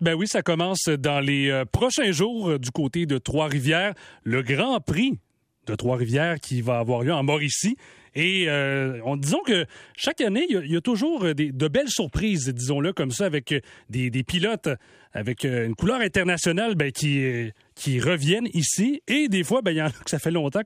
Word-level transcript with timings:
Ben 0.00 0.14
oui, 0.14 0.26
ça 0.26 0.42
commence 0.42 0.88
dans 0.88 1.20
les 1.20 1.50
euh, 1.50 1.64
prochains 1.64 2.10
jours 2.10 2.50
euh, 2.50 2.58
du 2.58 2.72
côté 2.72 3.06
de 3.06 3.16
Trois-Rivières. 3.16 3.94
Le 4.24 4.42
Grand 4.42 4.80
Prix 4.80 5.20
de 5.68 5.76
Trois-Rivières 5.76 6.40
qui 6.40 6.62
va 6.62 6.78
avoir 6.80 7.02
lieu 7.02 7.12
en 7.12 7.22
Mauricie. 7.22 7.76
Et 8.16 8.46
euh, 8.48 8.98
on, 9.04 9.16
disons 9.16 9.42
que 9.46 9.66
chaque 9.96 10.20
année, 10.20 10.46
il 10.48 10.66
y, 10.66 10.76
a, 10.76 10.80
toujours 10.80 11.32
des, 11.32 11.52
de 11.52 11.68
belles 11.68 11.88
surprises, 11.88 12.48
disons-le 12.48 12.92
comme 12.92 13.12
ça, 13.12 13.24
avec 13.26 13.54
des, 13.88 14.10
des 14.10 14.22
pilotes 14.24 14.68
avec 15.12 15.44
une 15.44 15.76
couleur 15.76 16.00
internationale 16.00 16.74
ben, 16.74 16.90
qui, 16.90 17.52
qui 17.76 18.00
reviennent 18.00 18.48
ici. 18.52 19.00
Et 19.06 19.28
des 19.28 19.44
fois, 19.44 19.62
ben, 19.62 19.70
il 19.70 19.76
y 19.76 19.82
en 19.82 19.86
a 19.86 19.90
que 19.90 20.10
ça 20.10 20.18
fait 20.18 20.32
longtemps 20.32 20.62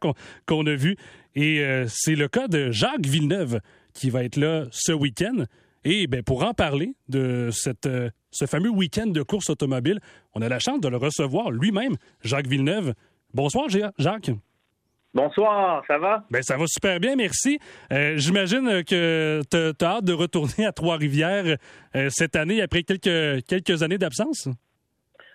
qu'on 0.47 0.67
a 0.67 0.75
vu. 0.75 0.97
Et 1.35 1.63
c'est 1.87 2.15
le 2.15 2.29
cas 2.29 2.49
de 2.49 2.71
Jacques 2.71 3.07
Villeneuve 3.07 3.61
qui 3.93 4.09
va 4.09 4.25
être 4.25 4.37
là 4.37 4.67
ce 4.71 4.93
week-end. 4.93 5.45
Et 5.85 6.07
ben, 6.07 6.23
pour 6.23 6.45
en 6.45 6.55
parler 6.55 6.95
de 7.09 7.51
cette 7.53 7.89
ce 8.31 8.47
fameux 8.47 8.71
week-end 8.71 9.07
de 9.07 9.23
course 9.23 9.51
automobile. 9.51 10.01
On 10.35 10.43
a 10.43 10.49
la 10.49 10.59
chance 10.59 10.81
de 10.81 10.89
le 10.89 10.97
recevoir 10.97 11.51
lui-même, 11.51 11.97
Jacques 12.23 12.47
Villeneuve. 12.47 12.95
Bonsoir, 13.35 13.69
Jacques. 13.69 14.31
Bonsoir, 15.15 15.83
ça 15.87 15.99
va? 15.99 16.25
Ben, 16.31 16.43
ça 16.43 16.57
va 16.57 16.67
super 16.67 17.01
bien, 17.01 17.17
merci. 17.17 17.59
Euh, 17.93 18.15
j'imagine 18.17 18.85
que 18.85 19.41
tu 19.51 19.85
as 19.85 19.87
hâte 19.87 20.05
de 20.05 20.13
retourner 20.13 20.67
à 20.67 20.73
Trois-Rivières 20.73 21.57
euh, 21.97 22.09
cette 22.11 22.37
année 22.37 22.61
après 22.61 22.83
quelques, 22.83 23.45
quelques 23.47 23.83
années 23.83 23.99
d'absence? 23.99 24.49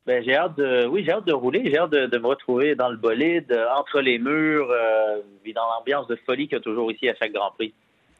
Ben, 0.05 0.23
j'ai 0.23 0.35
hâte 0.35 0.57
de, 0.57 0.85
oui, 0.85 1.03
j'ai 1.05 1.13
hâte 1.13 1.25
de 1.25 1.33
rouler, 1.33 1.63
j'ai 1.65 1.77
hâte 1.77 1.91
de, 1.91 2.17
me 2.17 2.27
retrouver 2.27 2.75
dans 2.75 2.89
le 2.89 2.97
bolide, 2.97 3.57
entre 3.75 4.01
les 4.01 4.19
murs, 4.19 4.69
euh, 4.69 5.21
dans 5.55 5.65
l'ambiance 5.77 6.07
de 6.07 6.17
folie 6.25 6.47
qu'il 6.47 6.57
y 6.57 6.61
a 6.61 6.63
toujours 6.63 6.91
ici 6.91 7.09
à 7.09 7.15
chaque 7.15 7.31
Grand 7.31 7.51
Prix. 7.51 7.73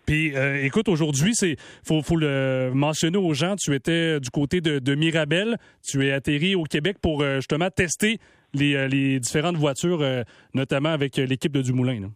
Puis, 0.05 0.35
euh, 0.35 0.63
écoute, 0.63 0.89
aujourd'hui, 0.89 1.33
c'est 1.33 1.55
faut, 1.85 2.01
faut 2.01 2.17
le 2.17 2.71
mentionner 2.73 3.17
aux 3.17 3.33
gens. 3.33 3.55
Tu 3.55 3.73
étais 3.73 4.19
du 4.19 4.29
côté 4.29 4.61
de, 4.61 4.95
Mirabel. 4.95 5.57
Tu 5.87 6.05
es 6.05 6.11
atterri 6.11 6.55
au 6.55 6.63
Québec 6.63 6.97
pour 7.01 7.21
euh, 7.21 7.35
justement 7.35 7.69
tester 7.69 8.19
les, 8.53 8.75
euh, 8.75 8.87
les 8.87 9.19
différentes 9.19 9.55
voitures, 9.55 10.03
notamment 10.53 10.89
avec 10.89 11.17
l'équipe 11.17 11.51
de 11.51 11.61
Dumoulin. 11.61 12.11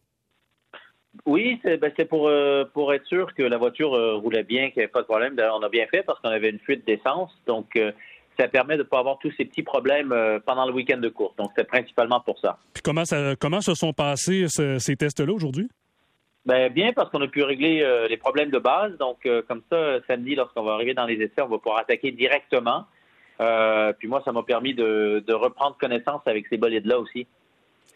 Oui, 1.25 1.59
c'est 1.63 1.77
ben, 1.77 1.91
pour, 2.07 2.29
pour 2.73 2.93
être 2.93 3.05
sûr 3.07 3.33
que 3.33 3.41
la 3.41 3.57
voiture 3.57 3.89
roulait 4.21 4.43
bien, 4.43 4.69
qu'il 4.69 4.77
n'y 4.77 4.83
avait 4.83 4.91
pas 4.91 5.01
de 5.01 5.07
problème. 5.07 5.35
D'ailleurs, 5.35 5.57
on 5.59 5.63
a 5.63 5.69
bien 5.69 5.87
fait 5.87 6.03
parce 6.03 6.19
qu'on 6.19 6.29
avait 6.29 6.49
une 6.49 6.59
fuite 6.59 6.85
d'essence. 6.85 7.31
Donc, 7.47 7.79
ça 8.39 8.47
permet 8.47 8.75
de 8.75 8.83
ne 8.83 8.87
pas 8.87 8.99
avoir 8.99 9.17
tous 9.17 9.33
ces 9.35 9.45
petits 9.45 9.63
problèmes 9.63 10.13
pendant 10.45 10.67
le 10.67 10.73
week-end 10.73 10.97
de 10.97 11.09
course. 11.09 11.35
Donc, 11.37 11.51
c'est 11.57 11.67
principalement 11.67 12.19
pour 12.19 12.37
ça. 12.39 12.59
Puis 12.73 12.83
comment, 12.83 13.05
ça, 13.05 13.35
comment 13.39 13.61
se 13.61 13.73
sont 13.73 13.93
passés 13.93 14.45
ces 14.47 14.95
tests-là 14.95 15.33
aujourd'hui? 15.33 15.67
Ben, 16.47 16.71
bien 16.71 16.93
parce 16.93 17.09
qu'on 17.09 17.21
a 17.21 17.27
pu 17.27 17.43
régler 17.43 17.81
euh, 17.81 18.07
les 18.07 18.15
problèmes 18.15 18.51
de 18.51 18.57
base. 18.57 18.97
Donc, 18.97 19.25
euh, 19.25 19.41
comme 19.45 19.61
ça, 19.69 19.99
samedi, 20.07 20.33
lorsqu'on 20.33 20.63
va 20.63 20.75
arriver 20.75 20.93
dans 20.93 21.05
les 21.05 21.15
essais, 21.15 21.41
on 21.41 21.49
va 21.49 21.57
pouvoir 21.57 21.79
attaquer 21.79 22.11
directement. 22.11 22.85
Euh, 23.41 23.91
puis 23.99 24.07
moi, 24.07 24.21
ça 24.23 24.31
m'a 24.31 24.43
permis 24.43 24.73
de, 24.73 25.21
reprendre 25.33 25.75
connaissance 25.77 26.21
avec 26.25 26.47
ces 26.47 26.55
bolides-là 26.55 26.99
aussi. 26.99 27.27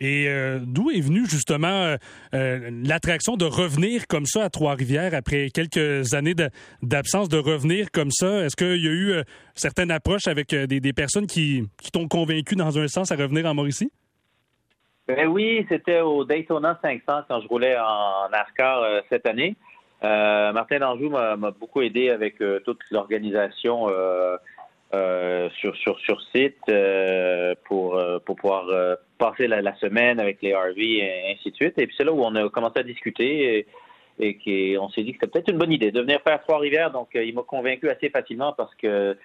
Et 0.04 0.28
d'où 0.62 0.90
est 0.90 1.00
venue 1.00 1.28
justement 1.28 1.96
l'attraction 2.34 3.38
de 3.38 3.46
revenir 3.46 4.08
comme 4.08 4.26
ça 4.26 4.46
à 4.46 4.50
Trois-Rivières 4.50 5.14
après 5.14 5.50
quelques 5.52 6.16
années 6.16 6.34
d'absence, 6.82 7.30
de, 7.30 7.38
revenir 7.38 7.92
comme 7.92 8.10
ça? 8.10 8.46
Est-ce 8.46 8.56
qu'il 8.56 8.84
y 8.84 8.88
a 8.88 8.92
eu 8.92 9.24
certaines 9.54 9.92
approches 9.92 10.26
avec 10.26 10.56
des, 10.56 10.94
personnes 10.94 11.28
qui, 11.28 11.70
qui 11.80 11.92
t'ont 11.92 12.08
convaincu 12.08 12.56
dans 12.56 12.80
un 12.80 12.88
sens 12.88 13.12
à 13.12 13.16
revenir 13.16 13.46
en 13.46 13.54
Mauricie? 13.54 13.92
Ben 15.08 15.28
oui, 15.28 15.66
c'était 15.68 16.02
au 16.02 16.24
Daytona 16.26 16.80
500 16.82 17.24
quand 17.28 17.42
je 17.42 17.48
roulais 17.48 17.76
en 17.78 18.30
NASCAR 18.30 18.84
euh, 18.84 19.02
cette 19.10 19.26
année. 19.26 19.56
Euh, 20.04 20.52
Martin 20.52 20.80
Danjou 20.80 21.10
m'a 21.10 21.36
beaucoup 21.52 21.82
aidé 21.82 22.10
avec 22.10 22.42
euh, 22.42 22.60
toute 22.66 22.80
l'organisation 22.92 23.88
sur, 24.92 25.76
sur, 25.76 26.00
sur 26.00 26.22
site 26.34 26.58
pour, 27.66 28.02
pour 28.26 28.36
pouvoir 28.36 28.98
passer 29.18 29.48
la, 29.48 29.76
semaine 29.76 30.20
avec 30.20 30.42
les 30.42 30.56
RV 30.56 30.80
et 30.80 31.34
ainsi 31.34 31.52
de 31.52 31.56
suite. 31.56 31.78
Et 31.78 31.88
puis 31.88 31.96
c'est 31.98 32.04
là 32.04 32.12
où 32.12 32.24
on 32.24 32.36
a 32.36 32.50
commencé 32.50 32.80
à 32.80 32.84
discuter 32.84 33.58
et, 33.58 33.68
et 34.20 34.38
qu'on 34.78 34.90
s'est 34.90 35.04
dit 35.04 35.14
que 35.14 35.20
c'était 35.22 35.32
peut-être 35.32 35.52
une 35.52 35.58
bonne 35.58 35.72
idée 35.72 35.92
de 35.92 36.02
venir 36.02 36.20
faire 36.22 36.42
Trois-Rivières. 36.42 36.92
Donc 36.92 37.10
il 37.14 37.34
m'a 37.34 37.44
convaincu 37.44 37.90
assez 37.90 38.10
facilement 38.10 38.54
parce 38.54 38.74
que 38.76 39.18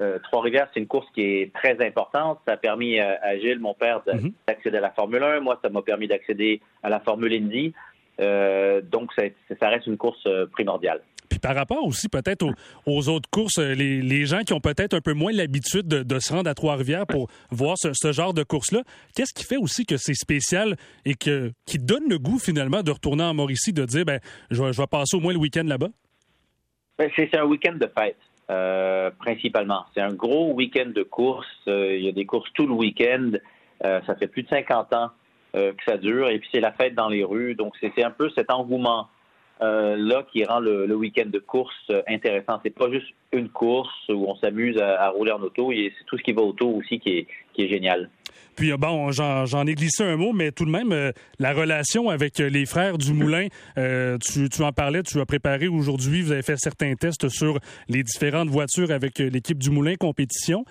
euh, 0.00 0.18
Trois-Rivières, 0.24 0.68
c'est 0.72 0.80
une 0.80 0.86
course 0.86 1.06
qui 1.14 1.22
est 1.22 1.52
très 1.52 1.84
importante. 1.84 2.40
Ça 2.46 2.54
a 2.54 2.56
permis 2.56 2.98
à, 2.98 3.38
Gilles, 3.38 3.60
mon 3.60 3.74
père, 3.74 4.02
mhm. 4.06 4.32
d'accéder 4.46 4.78
à 4.78 4.80
la 4.80 4.90
Formule 4.90 5.22
1. 5.22 5.40
Moi, 5.40 5.58
ça 5.62 5.68
m'a 5.68 5.82
permis 5.82 6.08
d'accéder 6.08 6.60
à 6.82 6.88
la 6.88 7.00
Formule 7.00 7.32
Indy. 7.32 7.72
Euh, 8.20 8.80
donc, 8.82 9.10
ça, 9.14 9.68
reste 9.68 9.86
une 9.86 9.96
course 9.96 10.22
euh, 10.26 10.46
primordiale. 10.46 11.00
Puis 11.28 11.38
par 11.38 11.54
rapport 11.54 11.84
aussi 11.84 12.08
peut-être 12.08 12.44
aux, 12.86 13.08
autres 13.08 13.30
courses, 13.30 13.58
les, 13.58 14.26
gens 14.26 14.40
qui 14.40 14.52
ont 14.52 14.60
peut-être 14.60 14.94
un 14.94 15.00
peu 15.00 15.12
moins 15.12 15.30
l'habitude 15.32 15.86
de, 15.86 16.18
se 16.18 16.32
rendre 16.32 16.50
à 16.50 16.54
Trois-Rivières 16.54 17.06
pour 17.06 17.28
voir 17.50 17.76
ce, 17.78 18.12
genre 18.12 18.34
de 18.34 18.42
course-là, 18.42 18.82
qu'est-ce 19.14 19.32
qui 19.32 19.44
fait 19.44 19.56
aussi 19.56 19.86
que 19.86 19.96
c'est 19.96 20.14
spécial 20.14 20.76
et 21.04 21.14
que, 21.14 21.52
qui 21.66 21.78
donne 21.78 22.08
le 22.08 22.18
goût 22.18 22.40
finalement 22.40 22.82
de 22.82 22.90
retourner 22.90 23.22
en 23.22 23.32
Mauricie, 23.32 23.72
de 23.72 23.84
dire, 23.84 24.04
ben, 24.04 24.18
je, 24.50 24.60
vais 24.60 24.86
passer 24.88 25.16
au 25.16 25.20
moins 25.20 25.32
le 25.32 25.38
week-end 25.38 25.62
là-bas? 25.64 25.90
Ben, 26.98 27.08
c'est 27.14 27.32
un 27.36 27.44
week-end 27.44 27.74
de 27.74 27.88
fête. 27.96 28.18
Euh, 28.50 29.10
principalement. 29.16 29.84
C'est 29.94 30.00
un 30.00 30.12
gros 30.12 30.52
week-end 30.54 30.90
de 30.92 31.04
course. 31.04 31.46
Euh, 31.68 31.94
il 31.94 32.04
y 32.04 32.08
a 32.08 32.12
des 32.12 32.26
courses 32.26 32.50
tout 32.54 32.66
le 32.66 32.72
week-end. 32.72 33.30
Euh, 33.84 34.00
ça 34.08 34.16
fait 34.16 34.26
plus 34.26 34.42
de 34.42 34.48
50 34.48 34.92
ans 34.92 35.10
que 35.52 35.84
ça 35.84 35.96
dure. 35.96 36.28
Et 36.28 36.38
puis 36.38 36.48
c'est 36.52 36.60
la 36.60 36.70
fête 36.70 36.94
dans 36.94 37.08
les 37.08 37.24
rues. 37.24 37.54
Donc 37.56 37.74
c'est 37.80 38.04
un 38.04 38.10
peu 38.10 38.30
cet 38.30 38.52
engouement 38.52 39.08
là 39.60 40.24
qui 40.32 40.44
rend 40.44 40.60
le, 40.60 40.94
week-end 40.94 41.26
de 41.26 41.40
course 41.40 41.90
intéressant. 42.06 42.60
C'est 42.62 42.70
pas 42.70 42.88
juste 42.88 43.08
une 43.32 43.48
course 43.48 44.08
où 44.08 44.26
on 44.28 44.36
s'amuse 44.36 44.80
à, 44.80 45.08
rouler 45.08 45.32
en 45.32 45.42
auto. 45.42 45.72
C'est 45.72 45.92
tout 46.06 46.16
ce 46.16 46.22
qui 46.22 46.32
va 46.32 46.42
autour 46.42 46.76
aussi 46.76 47.00
qui 47.00 47.18
est, 47.18 47.26
qui 47.52 47.64
est 47.64 47.68
génial. 47.68 48.10
Puis 48.56 48.72
bon, 48.76 49.10
j'en 49.10 49.66
ai 49.66 49.74
glissé 49.74 50.04
un 50.04 50.16
mot, 50.16 50.32
mais 50.32 50.52
tout 50.52 50.64
de 50.64 50.70
même, 50.70 50.92
euh, 50.92 51.12
la 51.38 51.52
relation 51.52 52.10
avec 52.10 52.40
euh, 52.40 52.48
les 52.48 52.66
frères 52.66 52.98
du 52.98 53.12
Moulin, 53.12 53.46
euh, 53.78 54.18
tu, 54.18 54.62
en 54.62 54.72
parlais, 54.72 55.02
tu 55.02 55.20
as 55.20 55.26
préparé 55.26 55.68
aujourd'hui, 55.68 56.22
vous 56.22 56.32
avez 56.32 56.42
fait 56.42 56.56
certains 56.56 56.94
tests 56.94 57.28
sur 57.28 57.58
les 57.88 58.02
différentes 58.02 58.48
voitures 58.48 58.90
avec 58.90 59.18
l'équipe 59.18 59.58
du 59.58 59.70
Moulin 59.70 59.94
compétition. 59.96 60.64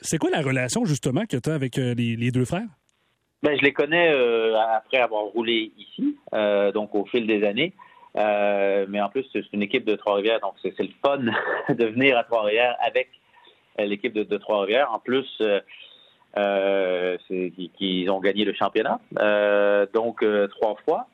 C'est 0.00 0.18
quoi 0.18 0.30
la 0.30 0.40
relation 0.40 0.84
justement 0.84 1.24
que 1.26 1.36
tu 1.36 1.50
as 1.50 1.54
avec 1.54 1.76
les, 1.76 2.30
deux 2.30 2.44
frères? 2.44 2.68
Ben, 3.42 3.56
je 3.58 3.62
les 3.62 3.72
connais 3.72 4.12
après 4.76 4.98
avoir 4.98 5.24
roulé 5.24 5.72
ici, 5.76 6.16
donc 6.74 6.94
au 6.94 7.04
fil 7.06 7.26
des 7.26 7.44
années. 7.44 7.72
mais 8.14 9.00
en 9.00 9.08
plus, 9.08 9.24
c'est 9.32 9.42
une 9.52 9.62
équipe 9.62 9.84
de 9.84 9.96
Trois-Rivières, 9.96 10.40
donc 10.40 10.54
c'est 10.62 10.78
le 10.78 10.88
fun 11.04 11.18
de 11.74 11.86
venir 11.86 12.16
à 12.16 12.24
Trois-Rivières 12.24 12.76
avec 12.80 13.08
l'équipe 13.78 14.12
de, 14.12 14.22
de 14.22 14.36
Trois-Rivières. 14.36 14.92
En 14.92 14.98
plus, 14.98 15.26
euh, 16.36 17.16
qu'ils 17.28 18.10
ont 18.10 18.20
gagné 18.20 18.44
le 18.44 18.54
championnat, 18.54 19.00
euh, 19.18 19.86
donc 19.92 20.22
euh, 20.22 20.48
trois 20.48 20.76
fois. 20.84 21.08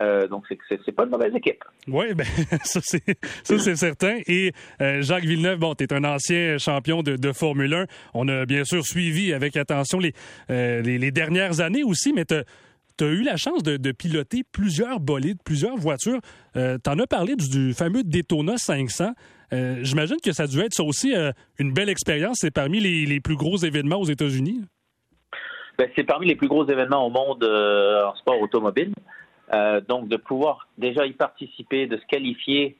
Euh, 0.00 0.28
donc, 0.28 0.44
c'est 0.68 0.92
pas 0.92 1.02
une 1.02 1.10
mauvaise 1.10 1.34
équipe. 1.34 1.64
Oui, 1.88 2.14
ben, 2.14 2.24
ça, 2.62 2.80
c'est 2.82 3.74
certain. 3.74 4.20
Et 4.28 4.52
Jacques 4.78 5.24
Villeneuve, 5.24 5.58
bon, 5.58 5.74
tu 5.74 5.82
es 5.82 5.92
un 5.92 6.04
ancien 6.04 6.56
champion 6.58 7.02
de, 7.02 7.32
Formule 7.32 7.74
1. 7.74 7.86
On 8.14 8.28
a 8.28 8.46
bien 8.46 8.62
sûr 8.62 8.84
suivi 8.84 9.32
avec 9.32 9.56
attention 9.56 9.98
les, 9.98 11.10
dernières 11.10 11.60
années 11.60 11.82
aussi, 11.82 12.12
mais 12.12 12.24
tu 12.24 12.34
as 12.34 13.06
eu 13.06 13.22
la 13.22 13.36
chance 13.36 13.64
de, 13.64 13.90
piloter 13.90 14.44
plusieurs 14.52 15.00
bolides, 15.00 15.42
plusieurs 15.44 15.76
voitures. 15.76 16.20
Tu 16.54 16.60
en 16.60 16.98
as 17.00 17.06
parlé 17.08 17.34
du, 17.34 17.48
du 17.48 17.74
fameux 17.74 18.04
Daytona 18.04 18.56
500. 18.56 19.14
Euh, 19.52 19.76
j'imagine 19.82 20.16
que 20.22 20.32
ça 20.32 20.44
a 20.44 20.46
dû 20.46 20.60
être 20.60 20.74
ça 20.74 20.82
aussi 20.82 21.14
euh, 21.14 21.32
une 21.58 21.72
belle 21.72 21.88
expérience. 21.88 22.38
C'est 22.40 22.50
parmi 22.50 22.80
les, 22.80 23.20
plus 23.20 23.36
gros 23.36 23.56
événements 23.56 23.96
aux 23.96 24.04
États-Unis. 24.04 24.62
Ben, 25.78 25.88
c'est 25.96 26.04
parmi 26.04 26.26
les 26.26 26.36
plus 26.36 26.48
gros 26.48 26.68
événements 26.68 27.06
au 27.06 27.10
monde 27.10 27.44
euh, 27.44 28.06
en 28.06 28.14
sport 28.16 28.40
automobile. 28.40 28.92
donc, 29.88 30.08
de 30.08 30.16
pouvoir 30.16 30.68
déjà 30.76 31.06
y 31.06 31.12
participer, 31.12 31.86
de 31.86 31.96
se 31.96 32.06
qualifier, 32.06 32.76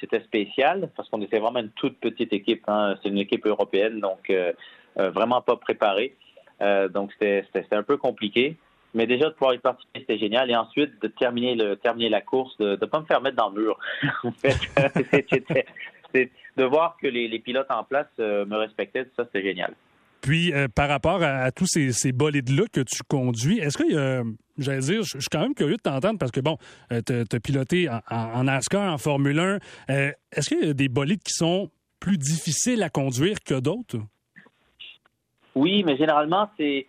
c'était 0.00 0.20
spécial 0.20 0.90
parce 0.94 1.08
qu'on 1.08 1.22
était 1.22 1.40
vraiment 1.40 1.60
une 1.60 1.70
toute 1.70 1.98
petite 1.98 2.32
équipe. 2.32 2.62
Hein. 2.68 2.96
C'est 3.02 3.08
une 3.08 3.18
équipe 3.18 3.46
européenne, 3.46 4.00
donc 4.00 4.32
vraiment 4.96 5.40
pas 5.40 5.56
préparée. 5.56 6.14
donc, 6.90 7.12
c'était 7.18 7.44
un 7.72 7.82
peu 7.82 7.96
compliqué. 7.96 8.56
Mais 8.94 9.06
déjà, 9.06 9.26
de 9.26 9.34
pouvoir 9.34 9.54
y 9.54 9.58
participer, 9.58 10.00
c'était 10.00 10.18
génial. 10.18 10.50
Et 10.50 10.56
ensuite, 10.56 11.00
de 11.02 11.08
terminer, 11.08 11.54
le, 11.54 11.76
terminer 11.76 12.08
la 12.08 12.20
course, 12.20 12.56
de 12.58 12.70
ne 12.70 12.86
pas 12.86 13.00
me 13.00 13.04
faire 13.04 13.20
mettre 13.20 13.36
dans 13.36 13.50
le 13.50 13.62
mur. 13.62 13.78
en 14.24 14.32
fait, 14.32 14.56
c'était 16.12 16.30
de 16.56 16.64
voir 16.64 16.96
que 17.00 17.06
les, 17.06 17.38
pilotes 17.38 17.70
en 17.70 17.84
place 17.84 18.08
euh, 18.18 18.44
me 18.46 18.56
respectaient, 18.56 19.06
ça, 19.16 19.24
c'était 19.24 19.42
génial. 19.42 19.74
Puis, 20.20 20.52
euh, 20.52 20.66
par 20.68 20.88
rapport 20.88 21.22
à, 21.22 21.52
tous 21.52 21.66
ces, 21.66 21.92
ces 21.92 22.12
bolides-là 22.12 22.64
que 22.72 22.80
tu 22.80 23.02
conduis, 23.06 23.58
est-ce 23.60 23.78
qu'il 23.78 23.92
y 23.92 23.96
a, 23.96 24.22
j'allais 24.58 24.80
dire, 24.80 25.02
je 25.02 25.18
suis 25.20 25.28
quand 25.30 25.40
même 25.40 25.54
curieux 25.54 25.76
de 25.76 25.82
t'entendre 25.82 26.18
parce 26.18 26.32
que, 26.32 26.40
bon, 26.40 26.56
euh, 26.92 27.00
tu 27.06 27.36
as 27.36 27.40
piloté 27.40 27.88
en, 27.88 28.00
en, 28.10 28.44
NASCAR, 28.44 28.92
en 28.92 28.98
Formule 28.98 29.38
1. 29.38 29.58
est-ce 30.32 30.48
qu'il 30.48 30.66
y 30.66 30.70
a 30.70 30.74
des 30.74 30.88
bolides 30.88 31.22
qui 31.22 31.34
sont 31.34 31.70
plus 32.00 32.18
difficiles 32.18 32.82
à 32.82 32.90
conduire 32.90 33.36
que 33.44 33.60
d'autres? 33.60 33.98
Oui, 35.54 35.84
mais 35.84 35.96
généralement, 35.96 36.50
c'est 36.56 36.86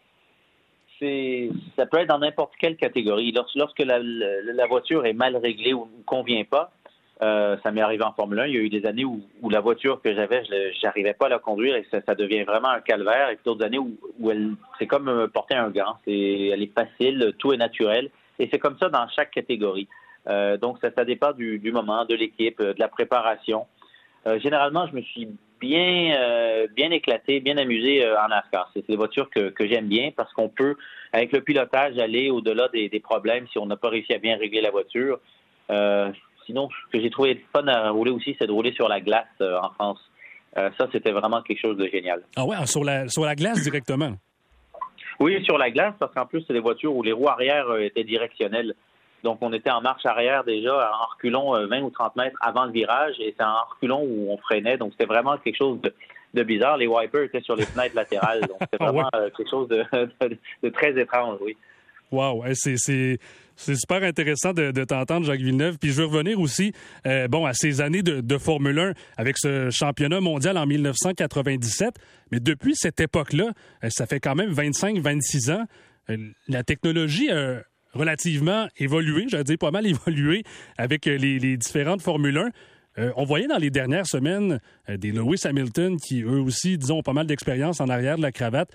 ça 1.00 1.86
peut 1.86 1.98
être 1.98 2.10
dans 2.10 2.20
n'importe 2.20 2.54
quelle 2.58 2.76
catégorie. 2.76 3.34
lorsque 3.56 3.80
la, 3.80 4.68
voiture 4.68 5.06
est 5.06 5.14
mal 5.14 5.38
réglée 5.38 5.74
ou 5.74 5.86
ne 5.86 6.04
convient 6.04 6.44
pas, 6.44 6.72
Euh, 7.22 7.58
ça 7.64 7.72
m'est 7.72 7.82
arrivé 7.82 8.04
en 8.06 8.14
Formule 8.14 8.40
1. 8.40 8.48
Il 8.48 8.54
y 8.54 8.58
a 8.58 8.62
eu 8.62 8.70
des 8.70 8.86
années 8.86 9.04
où, 9.04 9.50
la 9.50 9.60
voiture 9.60 10.02
que 10.02 10.16
j'avais, 10.16 10.42
je 10.46 10.86
n'arrivais 10.86 11.14
pas 11.14 11.26
à 11.26 11.30
la 11.30 11.40
conduire 11.40 11.76
et 11.76 11.86
ça, 11.92 12.16
devient 12.16 12.44
vraiment 12.44 12.70
un 12.70 12.80
calvaire. 12.80 13.30
Et 13.30 13.36
puis 13.36 13.44
d'autres 13.44 13.66
années 13.66 13.78
où, 13.78 14.32
elle, 14.32 14.54
c'est 14.78 14.88
comme 14.88 15.28
porter 15.34 15.56
un 15.56 15.70
gant. 15.70 15.98
C'est, 16.06 16.48
elle 16.54 16.64
est 16.64 16.74
facile, 16.74 17.34
tout 17.38 17.52
est 17.52 17.58
naturel. 17.58 18.10
Et 18.40 18.48
c'est 18.50 18.60
comme 18.60 18.78
ça 18.80 18.88
dans 18.88 19.06
chaque 19.10 19.32
catégorie. 19.32 19.90
Euh, 20.28 20.58
donc, 20.58 20.78
ça, 20.82 21.04
dépend 21.04 21.34
du, 21.34 21.72
moment, 21.74 22.06
de 22.06 22.16
l'équipe, 22.16 22.62
de 22.62 22.80
la 22.80 22.88
préparation. 22.88 23.66
Euh, 24.26 24.40
généralement, 24.40 24.88
je 24.88 24.96
me 24.96 25.02
suis 25.02 25.28
bien, 25.60 26.16
euh, 26.18 26.68
bien 26.76 26.92
éclaté, 26.92 27.40
bien 27.40 27.58
amusé 27.58 28.06
euh, 28.06 28.20
en 28.20 28.28
NASCAR. 28.30 28.70
C'est 28.74 28.88
des 28.88 28.96
voitures 28.96 29.30
que, 29.30 29.50
que 29.50 29.68
j'aime 29.68 29.88
bien 29.88 30.12
parce 30.16 30.32
qu'on 30.34 30.50
peut, 30.50 30.76
avec 31.14 31.32
le 31.32 31.42
pilotage, 31.42 31.98
aller 31.98 32.30
au-delà 32.30 32.68
des, 32.70 32.90
des, 32.90 33.00
problèmes 33.00 33.48
si 33.52 33.58
on 33.58 33.66
n'a 33.66 33.78
pas 33.78 33.90
réussi 33.90 34.14
à 34.14 34.18
bien 34.18 34.38
régler 34.38 34.62
la 34.62 34.72
voiture. 34.72 35.20
sinon, 36.46 36.70
ce 36.70 36.98
que 36.98 37.04
j'ai 37.04 37.10
trouvé 37.10 37.44
fun 37.54 37.68
à 37.68 37.90
rouler 37.90 38.12
aussi, 38.12 38.36
c'est 38.40 38.48
de 38.48 38.52
rouler 38.52 38.74
sur 38.74 38.88
la 38.88 39.00
glace 39.02 39.28
en 39.40 39.70
France. 39.72 40.00
ça, 40.56 40.88
c'était 40.92 41.12
vraiment 41.12 41.42
quelque 41.42 41.62
chose 41.62 41.78
de 41.78 41.88
génial. 41.88 42.24
Ah 42.36 42.46
ouais, 42.46 42.56
sur 42.66 42.84
la, 42.84 43.08
sur 43.08 43.24
la 43.26 43.36
glace 43.36 43.62
directement? 43.62 44.14
Oui, 45.20 45.44
sur 45.44 45.58
la 45.58 45.70
glace, 45.70 45.94
parce 46.00 46.14
qu'en 46.14 46.26
plus, 46.26 46.44
c'est 46.48 46.54
des 46.54 46.60
voitures 46.60 46.96
où 46.96 47.04
les 47.04 47.12
roues 47.12 47.30
arrière 47.30 47.76
étaient 47.78 48.04
directionnelles. 48.04 48.74
Donc, 49.24 49.40
on 49.42 49.52
était 49.54 49.70
en 49.70 49.82
marche 49.82 50.06
arrière 50.06 50.44
déjà, 50.44 50.92
en 50.94 51.06
reculons 51.14 51.52
20 51.54 51.78
euh, 51.78 51.82
ou 51.82 51.90
30 51.90 52.16
mètres 52.16 52.38
avant 52.42 52.66
le 52.66 52.72
virage, 52.72 53.16
et 53.20 53.34
c'est 53.38 53.44
en 53.44 53.64
reculons 53.70 54.02
où 54.02 54.32
on 54.32 54.38
freinait. 54.38 54.78
Donc, 54.78 54.92
c'était 54.94 55.06
vraiment 55.06 55.38
quelque 55.38 55.58
chose 55.58 55.80
de, 56.34 56.44
bizarre. 56.44 56.78
Les 56.78 56.88
wipers 56.88 57.24
étaient 57.24 57.42
sur 57.42 57.56
les 57.56 57.66
fenêtres 57.66 57.96
latérales. 57.96 58.42
Donc, 58.42 58.58
c'était 58.62 58.78
ah 58.80 58.92
vraiment 58.92 59.10
euh, 59.16 59.30
quelque 59.36 59.50
chose 59.50 59.68
de, 59.68 60.70
très 60.70 61.00
étrange, 61.00 61.38
oui. 61.42 61.56
Wow, 62.12 62.44
c'est 62.54 62.76
super 63.76 64.02
intéressant 64.02 64.52
de, 64.52 64.84
t'entendre, 64.84 65.28
Jacques 65.28 65.42
Villeneuve. 65.42 65.78
Puis 65.78 65.92
je 65.92 66.02
veux 66.02 66.08
revenir 66.08 66.40
aussi, 66.40 66.74
euh, 67.06 67.28
bon, 67.28 67.46
à 67.46 67.54
ces 67.54 67.82
années 67.82 68.02
de, 68.02 68.38
Formule 68.40 68.80
1 68.80 68.94
avec 69.18 69.38
ce 69.38 69.70
championnat 69.70 70.20
mondial 70.20 70.58
en 70.58 70.66
1997. 70.66 71.96
Mais 72.32 72.40
depuis 72.40 72.74
cette 72.76 73.00
époque-là, 73.00 73.52
ça 73.90 74.08
fait 74.08 74.20
quand 74.20 74.34
même 74.34 74.52
25-26 74.52 75.52
ans. 75.52 75.66
la 76.48 76.64
technologie 76.64 77.30
a 77.30 77.62
relativement 77.94 78.68
évolué, 78.78 79.26
j'allais 79.28 79.44
dire 79.44 79.58
pas 79.58 79.72
mal 79.72 79.86
évolué 79.88 80.44
avec 80.78 81.08
euh, 81.08 81.18
les, 81.18 81.58
différentes 81.58 82.02
Formule 82.02 82.38
1. 82.38 82.50
Euh, 82.98 83.12
on 83.16 83.24
voyait 83.24 83.48
dans 83.48 83.58
les 83.58 83.70
dernières 83.70 84.08
semaines 84.08 84.60
euh, 84.90 84.98
des 84.98 85.12
Lewis 85.12 85.42
Hamilton 85.46 85.98
qui, 85.98 86.22
eux 86.22 86.42
aussi, 86.42 86.78
disons, 86.78 86.98
ont 86.98 87.04
pas 87.04 87.14
mal 87.14 87.28
d'expérience 87.28 87.80
en 87.82 87.88
arrière 87.88 88.18
de 88.18 88.22
la 88.22 88.32
cravate, 88.32 88.72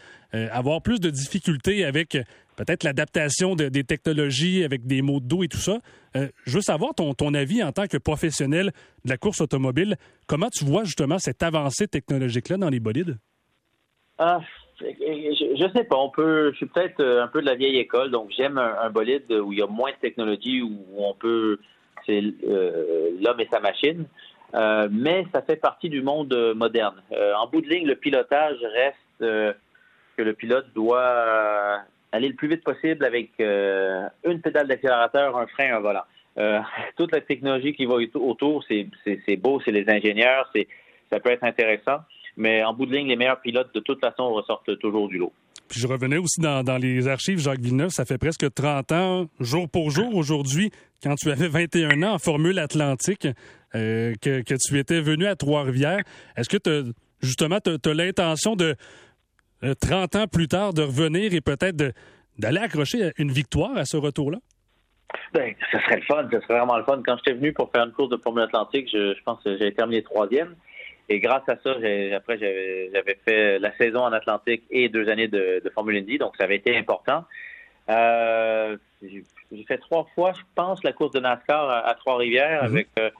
avoir 0.51 0.83
plus 0.83 0.99
de 0.99 1.11
difficultés 1.11 1.85
avec 1.85 2.19
peut-être 2.57 2.83
l'adaptation 2.83 3.55
des 3.55 3.85
technologies, 3.85 4.65
avec 4.65 4.85
des 4.85 5.01
mots 5.01 5.21
de 5.21 5.27
dos 5.27 5.45
et 5.45 5.49
tout 5.49 5.59
ça. 5.59 5.79
je 6.15 6.53
veux 6.57 6.61
savoir 6.61 6.93
ton, 6.93 7.15
ton 7.15 7.35
avis 7.35 7.63
en 7.63 7.71
tant 7.71 7.87
que 7.87 7.99
professionnel 7.99 8.73
de 9.05 9.11
la 9.11 9.17
course 9.17 9.41
automobile. 9.41 9.97
Comment 10.27 10.51
tu 10.51 10.65
vois 10.65 10.83
justement 10.83 11.21
cette 11.21 11.45
avancée 11.45 11.87
technologique-là 11.87 12.57
dans 12.57 12.69
les 12.69 12.81
bolides? 12.81 13.17
Je, 14.81 15.71
sais 15.75 15.85
pas. 15.85 15.97
On 15.97 16.11
peut. 16.11 16.51
Je 16.53 16.57
suis 16.57 16.67
peut-être 16.67 17.01
euh, 17.01 17.23
un 17.23 17.29
peu 17.29 17.41
de 17.41 17.47
la 17.47 17.55
vieille 17.55 17.79
école, 17.79 18.11
donc 18.11 18.31
j'aime 18.37 18.59
un, 18.59 18.91
bolide 18.91 19.31
où 19.31 19.53
il 19.53 19.59
y 19.59 19.63
a 19.63 19.67
moins 19.67 19.91
de 19.91 19.97
technologie, 19.97 20.63
où 20.63 20.85
on 20.97 21.15
peut. 21.15 21.59
C'est 22.07 22.23
euh, 22.47 23.11
l'homme 23.21 23.41
et 23.41 23.49
sa 23.51 23.61
machine. 23.61 24.07
Euh, 24.55 24.89
mais 24.91 25.27
ça 25.33 25.43
fait 25.43 25.57
partie 25.57 25.89
du 25.89 26.03
monde 26.03 26.35
moderne. 26.55 26.97
en 27.37 27.47
bout 27.49 27.61
de 27.61 27.69
ligne, 27.69 27.87
le 27.87 27.97
pilotage 27.97 28.59
reste 28.63 29.55
que 30.17 30.23
le 30.23 30.33
pilote 30.35 30.67
doit 30.75 31.81
aller 32.13 32.29
le 32.29 32.35
plus 32.35 32.49
vite 32.49 32.63
possible 32.63 33.05
avec 33.05 33.31
une 33.39 34.41
pédale 34.43 34.69
d'accélérateur, 34.69 35.37
un 35.37 35.47
frein, 35.47 35.75
un 35.75 35.81
volant. 35.81 36.05
toute 36.97 37.13
la 37.13 37.21
technologie 37.21 37.75
qui 37.75 37.87
va 37.87 37.95
autour, 37.95 38.65
c'est 38.69 39.37
beau, 39.37 39.61
c'est 39.65 39.73
les 39.73 39.89
ingénieurs, 39.89 40.49
c'est 40.55 40.69
ça 41.11 41.21
peut 41.21 41.31
être 41.31 41.45
intéressant. 41.45 41.99
Mais 42.37 42.63
en 42.65 42.73
bout 42.75 42.87
de 42.87 42.95
ligne, 42.95 43.09
les 43.09 43.17
meilleurs 43.17 43.41
pilotes, 43.41 43.73
de 43.75 43.81
toute 43.81 44.01
façon, 44.01 44.33
ressortent 44.33 44.79
toujours 44.79 45.09
du 45.09 45.19
lot. 45.19 45.33
Puis 45.69 45.81
je 45.81 45.87
revenais 45.87 46.19
aussi 46.19 46.41
dans, 46.41 46.81
les 46.81 47.09
archives, 47.09 47.39
Jacques 47.39 47.61
Villeneuve, 47.61 47.89
ça 47.89 48.05
fait 48.05 48.19
presque 48.19 48.53
30 48.53 48.93
ans, 48.93 49.27
jour 49.41 49.69
pour 49.69 49.91
jour, 49.91 50.15
aujourd'hui, 50.15 50.71
quand 51.03 51.15
tu 51.15 51.31
avais 51.31 51.49
21 51.49 52.03
ans 52.03 52.15
en 52.15 52.19
Formule 52.19 52.59
Atlantique, 52.59 53.27
euh, 53.75 54.15
que, 54.21 54.43
tu 54.43 54.79
étais 54.79 55.01
venu 55.01 55.27
à 55.27 55.37
Trois-Rivières. 55.37 56.03
Est-ce 56.37 56.49
que 56.49 56.85
justement, 57.23 57.59
tu 57.61 57.71
as, 57.71 57.95
l'intention 57.95 58.57
de, 58.57 58.77
30 59.81 60.15
euh, 60.15 60.19
ans 60.21 60.27
plus 60.27 60.49
tard, 60.49 60.75
de 60.75 60.83
revenir 60.83 61.33
et 61.33 61.41
peut-être 61.41 61.77
d'aller 62.39 62.61
accrocher 62.61 63.13
une 63.17 63.33
victoire 63.33 63.77
à 63.77 63.85
ce 63.85 63.97
retour-là? 63.97 64.39
Ben, 65.33 65.55
ce 65.73 65.79
serait 65.79 65.97
le 65.97 66.03
fun, 66.03 66.29
ce 66.31 66.41
serait 66.41 66.59
vraiment 66.59 66.77
le 66.77 66.85
fun. 66.85 67.01
Quand 67.05 67.17
j'étais 67.19 67.37
venu 67.37 67.53
pour 67.53 67.71
faire 67.73 67.85
une 67.85 67.93
course 67.93 68.11
de 68.11 68.17
Formule 68.19 68.43
Atlantique, 68.43 68.89
je, 68.93 69.15
je 69.15 69.23
pense 69.25 69.43
que 69.43 69.57
j'avais 69.57 69.73
terminé 69.73 70.03
troisième. 70.03 70.55
Et 71.09 71.21
grâce 71.21 71.47
à 71.49 71.57
ça, 71.63 71.71
après, 72.17 72.39
j'avais 72.39 73.19
fait 73.25 73.59
la 73.59 73.77
saison 73.77 74.01
en 74.01 74.13
Atlantique 74.13 74.63
et 74.71 74.89
deux 74.89 75.09
années 75.09 75.29
de, 75.29 75.63
Formule 75.75 75.97
Indy, 75.97 76.19
donc 76.19 76.35
ça 76.39 76.45
avait 76.45 76.57
été 76.57 76.77
important. 76.77 77.25
Euh, 77.91 78.77
j'ai 79.03 79.65
fait 79.69 79.79
trois 79.79 80.07
fois, 80.15 80.33
je 80.33 80.43
pense, 80.55 80.83
la 80.83 80.93
course 80.93 81.13
de 81.13 81.21
NASCAR 81.21 81.69
à, 81.69 81.95
Trois-Rivières 81.95 82.63
mhm. 82.63 82.71
avec 82.71 82.89
euh, 82.99 83.11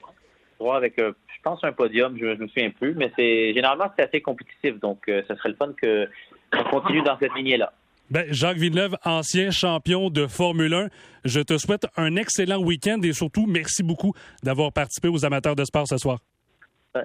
trois 0.57 0.77
avec, 0.77 0.97
euh, 0.97 1.13
je 1.27 1.41
pense, 1.43 1.63
un 1.63 1.71
podium, 1.71 2.17
je 2.19 2.25
ne 2.25 2.35
me 2.35 2.47
souviens 2.47 2.71
plus, 2.71 2.95
mais 2.95 3.11
c'est 3.15 3.53
généralement 3.53 3.91
c'est 3.95 4.07
assez 4.07 4.21
compétitif, 4.21 4.79
donc 4.79 5.03
ça 5.27 5.35
serait 5.35 5.49
le 5.49 5.55
fun 5.55 5.73
que 5.79 6.09
qu'on 6.51 6.63
continue 6.63 7.03
dans 7.03 7.19
cette 7.19 7.35
lignée-là. 7.35 7.71
Ben, 8.09 8.25
Jacques 8.29 8.57
Villeneuve, 8.57 8.95
ancien 9.03 9.51
champion 9.51 10.09
de 10.09 10.27
Formule 10.27 10.73
1, 10.73 10.87
je 11.25 11.39
te 11.41 11.57
souhaite 11.57 11.87
un 11.97 12.15
excellent 12.15 12.61
week-end 12.61 12.99
et 13.03 13.13
surtout 13.13 13.47
merci 13.47 13.83
beaucoup 13.83 14.13
d'avoir 14.43 14.71
participé 14.71 15.07
aux 15.07 15.25
amateurs 15.25 15.55
de 15.55 15.65
sport 15.65 15.87
ce 15.87 15.97
soir. 15.97 16.19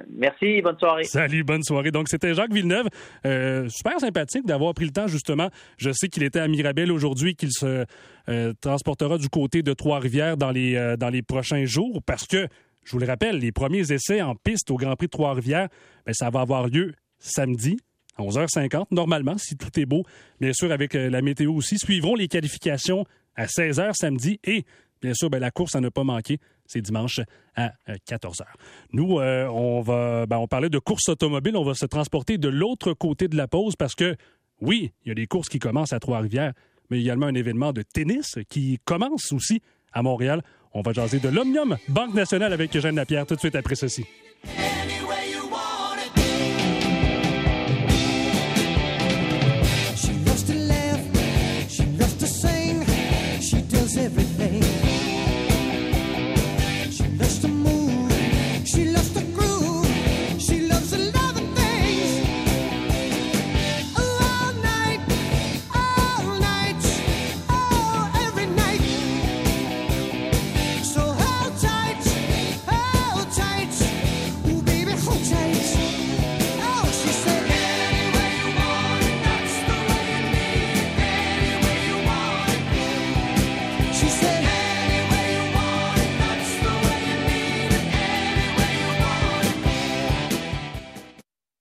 Merci, 0.09 0.63
bonne 0.63 0.79
soirée. 0.79 1.05
Salut, 1.05 1.45
bonne 1.45 1.63
soirée. 1.63 1.91
Donc, 1.91 2.09
c'était 2.09 2.35
Jacques 2.35 2.53
Villeneuve. 2.53 2.89
Euh, 3.27 3.69
super 3.69 3.99
sympathique 3.99 4.47
d'avoir 4.47 4.75
pris 4.75 4.85
le 4.85 4.93
temps, 4.93 5.07
justement. 5.07 5.51
Je 5.77 5.91
sais 5.91 6.09
qu'il 6.09 6.23
était 6.23 6.41
à 6.41 6.49
Mirabel 6.49 6.93
aujourd'hui, 6.93 7.35
qu'il 7.35 7.53
se 7.53 7.85
euh, 8.29 8.53
transportera 8.61 9.19
du 9.19 9.29
côté 9.29 9.63
de 9.63 9.73
Trois-Rivières 9.73 10.37
dans 10.37 10.51
les, 10.51 10.77
euh, 10.77 10.97
dans 10.97 11.11
les 11.11 11.23
prochains 11.23 11.65
jours 11.65 12.01
parce 12.05 12.27
que, 12.27 12.47
je 12.85 12.93
vous 12.93 12.99
le 12.99 13.07
rappelle, 13.07 13.39
les 13.39 13.53
premiers 13.53 13.93
essais 13.93 14.23
en 14.23 14.35
piste 14.35 14.71
au 14.71 14.77
Grand 14.77 14.97
Prix 14.97 15.07
de 15.07 15.11
Trois-Rivières, 15.11 15.69
ben, 16.07 16.15
ça 16.15 16.31
va 16.31 16.41
avoir 16.41 16.69
lieu 16.69 16.95
samedi 17.19 17.79
à 18.17 18.23
11h50, 18.23 18.87
normalement, 18.91 19.39
si 19.39 19.57
tout 19.57 19.79
est 19.79 19.87
beau. 19.87 20.05
Bien 20.41 20.53
sûr, 20.53 20.73
avec 20.73 20.95
la 20.95 21.23
météo 21.23 21.53
aussi. 21.55 21.79
Suivront 21.79 22.15
les 22.15 22.29
qualifications 22.29 23.05
à 23.37 23.47
16h 23.47 23.93
samedi 23.95 24.41
et 24.45 24.65
Bien 25.01 25.15
sûr, 25.15 25.31
ben, 25.31 25.39
la 25.39 25.51
course 25.51 25.75
à 25.75 25.81
ne 25.81 25.89
pas 25.89 26.05
manquer, 26.05 26.39
c'est 26.71 26.81
dimanche 26.81 27.21
à 27.57 27.73
14h. 28.09 28.43
Euh, 28.43 28.45
Nous, 28.93 29.19
euh, 29.19 29.47
on 29.49 29.81
va, 29.81 30.27
ben, 30.27 30.47
de 30.69 30.79
course 30.79 31.09
automobile, 31.09 31.57
on 31.57 31.65
va 31.65 31.75
se 31.75 31.87
transporter 31.87 32.39
de 32.39 32.49
l'autre 32.49 32.93
côté 32.93 33.29
de 33.29 33.37
la 33.37 33.49
pause 33.49 33.75
parce 33.77 33.95
que, 33.95 34.17
oui, 34.61 34.93
il 35.05 35.09
y 35.09 35.13
a 35.13 35.15
des 35.15 35.27
courses 35.27 35.49
qui 35.49 35.59
commencent 35.59 35.93
à 35.93 36.00
Trois-Rivières, 36.00 36.53
mais 36.91 37.00
également 37.00 37.27
un 37.27 37.35
événement 37.35 37.73
de 37.73 37.83
tennis 37.83 38.39
qui 38.49 38.79
commence 38.85 39.33
aussi 39.33 39.61
à 39.93 40.03
Montréal. 40.03 40.43
On 40.73 40.83
va 40.83 40.93
jaser 40.93 41.19
de 41.19 41.29
l'Omnium 41.29 41.77
Banque 41.89 42.15
nationale 42.15 42.53
avec 42.53 42.75
Eugène 42.77 42.95
Lapierre 42.95 43.27
tout 43.27 43.35
de 43.35 43.41
suite 43.41 43.57
après 43.57 43.75
ceci. 43.75 44.07